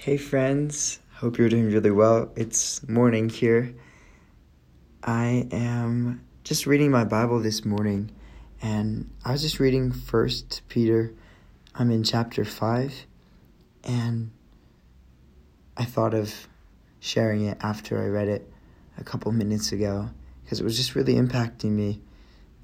[0.00, 1.00] Hey, friends.
[1.14, 2.30] Hope you're doing really well.
[2.36, 3.74] It's morning here.
[5.02, 8.12] I am just reading my Bible this morning,
[8.62, 11.12] and I was just reading First Peter.
[11.74, 13.06] I'm in chapter 5,
[13.82, 14.30] and
[15.76, 16.46] I thought of
[17.00, 18.48] sharing it after I read it
[18.98, 20.10] a couple minutes ago
[20.44, 22.00] because it was just really impacting me.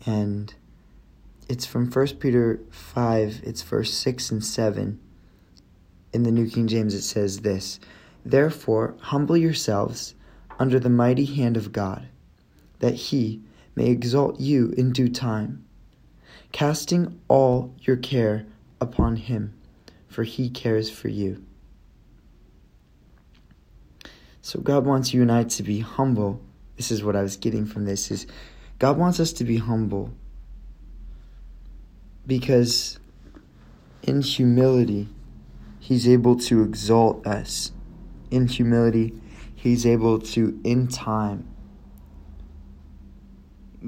[0.06, 0.54] And
[1.48, 5.00] it's from First Peter 5, it's verse 6 and 7
[6.14, 7.80] in the New King James, it says this
[8.24, 10.14] Therefore, humble yourselves
[10.58, 12.06] under the mighty hand of God,
[12.78, 13.42] that he
[13.74, 15.64] may exalt you in due time,
[16.52, 18.46] casting all your care
[18.80, 19.52] upon him,
[20.06, 21.44] for he cares for you.
[24.40, 26.40] So God wants you and I to be humble.
[26.76, 28.26] This is what I was getting from this is
[28.78, 30.10] God wants us to be humble
[32.26, 32.98] because
[34.02, 35.08] in humility
[35.84, 37.70] He's able to exalt us.
[38.30, 39.20] In humility,
[39.54, 41.46] He's able to, in time,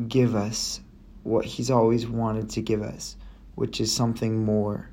[0.06, 0.82] give us
[1.22, 3.16] what He's always wanted to give us,
[3.54, 4.90] which is something more.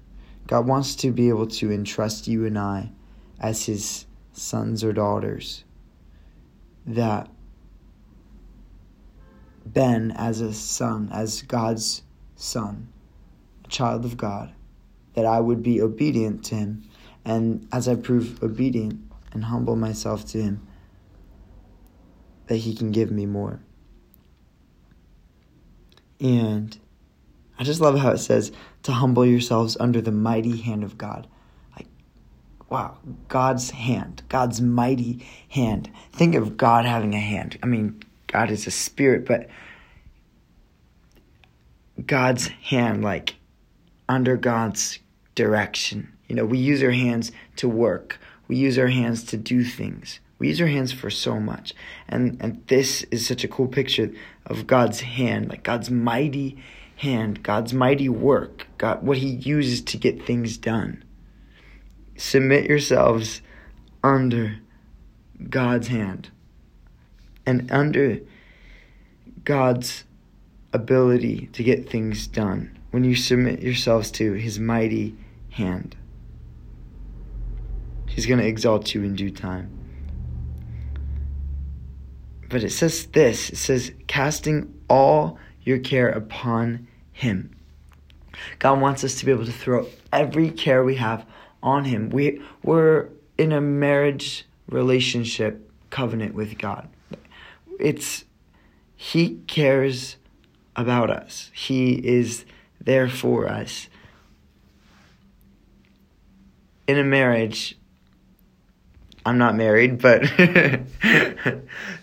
[0.48, 2.94] God wants to be able to entrust you and I
[3.38, 5.66] as His sons or daughters.
[6.86, 7.30] That
[9.66, 12.04] Ben, as a son, as God's
[12.38, 12.94] son,
[13.66, 14.54] a child of God,
[15.16, 16.84] that I would be obedient to Him
[17.26, 19.00] and as I prove obedient
[19.32, 20.68] and humble myself to Him,
[22.48, 23.60] that He can give me more.
[26.20, 26.78] And
[27.58, 28.52] I just love how it says
[28.84, 31.28] to humble yourselves under the mighty hand of God.
[31.76, 31.88] Like,
[32.70, 35.90] wow, God's hand, God's mighty hand.
[36.12, 37.58] Think of God having a hand.
[37.64, 39.50] I mean, God is a spirit, but
[42.06, 43.36] God's hand, like
[44.10, 45.00] under God's
[45.36, 46.13] direction.
[46.34, 48.18] You know, we use our hands to work.
[48.48, 50.20] We use our hands to do things.
[50.40, 51.76] We use our hands for so much.
[52.10, 54.10] And and this is such a cool picture
[54.48, 56.58] of God's hand, like God's mighty
[56.96, 61.04] hand, God's mighty work, God what he uses to get things done.
[62.18, 63.44] Submit yourselves
[64.04, 64.58] under
[65.52, 66.32] God's hand
[67.46, 68.22] and under
[69.44, 70.04] God's
[70.74, 75.16] ability to get things done when you submit yourselves to his mighty
[75.52, 75.96] hand.
[78.14, 79.72] He's going to exalt you in due time.
[82.48, 87.56] But it says this it says, casting all your care upon Him.
[88.60, 91.26] God wants us to be able to throw every care we have
[91.64, 92.12] on Him.
[92.12, 93.10] We, we're
[93.40, 96.88] in a marriage relationship covenant with God.
[97.80, 98.26] It's
[98.96, 100.18] He cares
[100.76, 101.50] about us.
[101.52, 102.46] He is
[102.80, 103.88] there for us.
[106.88, 107.76] In a marriage,
[109.26, 110.22] I'm not married, but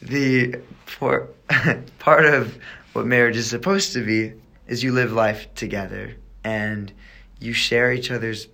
[0.02, 1.28] the for,
[1.98, 2.56] part of
[2.92, 4.32] what marriage is supposed to be
[4.66, 6.92] is you live life together and
[7.38, 8.48] you share each other's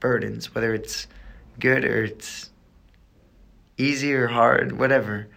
[0.00, 1.06] burdens, whether it's
[1.58, 2.50] good or it's
[3.78, 5.28] easy or hard, whatever.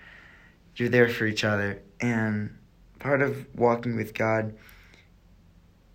[0.75, 1.81] You're there for each other.
[1.99, 2.55] And
[2.99, 4.55] part of walking with God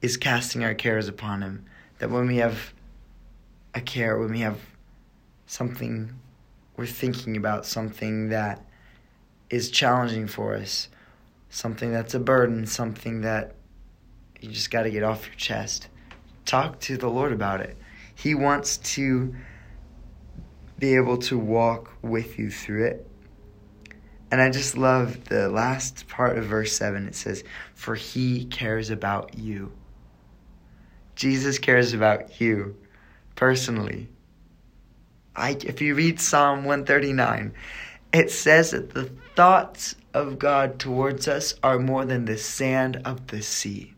[0.03, 1.65] is casting our cares upon Him.
[1.99, 2.73] That when we have
[3.75, 4.61] a care, when we have
[5.47, 6.13] something
[6.77, 8.65] we're thinking about something that
[9.51, 10.89] is challenging for us,
[11.49, 13.55] something that's a burden, something that
[14.41, 15.89] you just got to get off your chest.
[16.45, 17.77] Talk to the Lord about it.
[18.15, 19.35] He wants to
[20.79, 23.09] be able to walk with you through it.
[24.31, 27.07] And I just love the last part of verse 7.
[27.07, 29.73] It says, For he cares about you.
[31.15, 32.77] Jesus cares about you
[33.37, 34.09] personally.
[35.37, 37.53] If you read Psalm 139,
[38.13, 43.27] it says that the thoughts of God towards us are more than the sand of
[43.27, 43.95] the sea.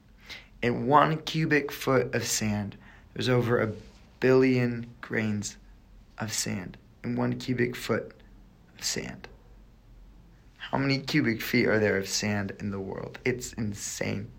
[0.62, 2.76] In one cubic foot of sand,
[3.12, 3.72] there's over a
[4.20, 5.56] billion grains
[6.18, 6.78] of sand.
[7.04, 8.12] In one cubic foot
[8.78, 9.28] of sand.
[10.56, 13.18] How many cubic feet are there of sand in the world?
[13.24, 14.30] It's insane.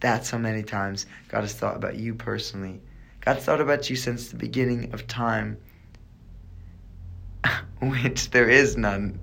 [0.00, 2.80] That's how many times God has thought about you personally.
[3.22, 5.58] God's thought about you since the beginning of time
[7.80, 9.18] which there is none.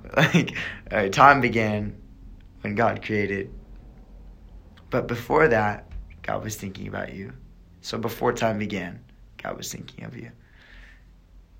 [0.16, 0.56] like
[1.12, 1.96] time began
[2.62, 3.52] when God created,
[4.90, 5.90] but before that,
[6.22, 7.32] God was thinking about you.
[7.80, 9.00] So before time began,
[9.42, 10.30] God was thinking of you.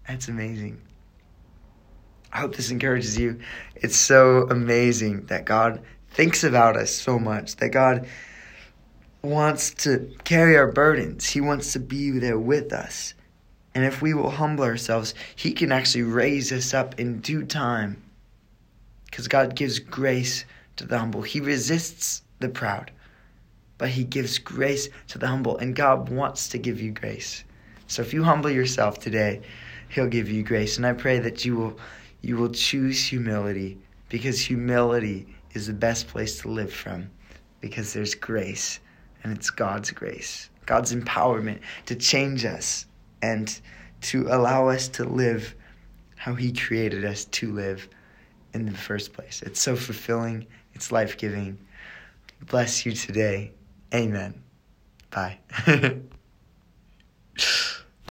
[0.06, 0.80] That's amazing.
[2.32, 3.40] I hope this encourages you.
[3.76, 8.06] It's so amazing that God thinks about us so much, that God
[9.22, 11.28] wants to carry our burdens.
[11.28, 13.14] He wants to be there with us
[13.74, 18.02] And if we will humble ourselves, He can actually raise us up in due time.
[19.06, 20.44] Because God gives grace
[20.76, 22.90] to the humble, He resists the proud,
[23.76, 25.58] but He gives grace to the humble.
[25.58, 27.44] And God wants to give you grace.
[27.86, 29.42] So if you humble yourself today,
[29.88, 30.76] He'll give you grace.
[30.76, 31.78] And I pray that you will,
[32.20, 33.78] you will choose humility
[34.08, 37.10] because humility is the best place to live from
[37.60, 38.80] because there's grace
[39.22, 42.86] and it's God's grace, God's empowerment to change us
[43.22, 43.60] and
[44.00, 45.54] to allow us to live
[46.16, 47.88] how He created us to live
[48.54, 49.42] in the first place.
[49.42, 51.58] It's so fulfilling, it's life giving.
[52.46, 53.52] Bless you today.
[53.92, 54.42] Amen.
[55.10, 55.38] Bye.